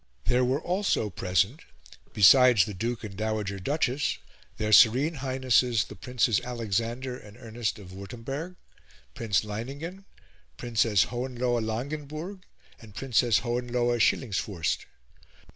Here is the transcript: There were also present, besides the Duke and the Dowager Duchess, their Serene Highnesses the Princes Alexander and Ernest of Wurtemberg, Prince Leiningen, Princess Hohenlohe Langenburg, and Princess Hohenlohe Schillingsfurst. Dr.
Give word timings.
There 0.25 0.43
were 0.43 0.59
also 0.63 1.11
present, 1.11 1.61
besides 2.11 2.65
the 2.65 2.73
Duke 2.73 3.03
and 3.03 3.13
the 3.13 3.17
Dowager 3.17 3.59
Duchess, 3.59 4.17
their 4.57 4.71
Serene 4.71 5.13
Highnesses 5.13 5.83
the 5.83 5.95
Princes 5.95 6.41
Alexander 6.43 7.15
and 7.19 7.37
Ernest 7.37 7.77
of 7.77 7.93
Wurtemberg, 7.93 8.55
Prince 9.13 9.43
Leiningen, 9.43 10.05
Princess 10.57 11.03
Hohenlohe 11.11 11.61
Langenburg, 11.61 12.41
and 12.81 12.95
Princess 12.95 13.41
Hohenlohe 13.41 13.99
Schillingsfurst. 13.99 14.87
Dr. 14.87 15.47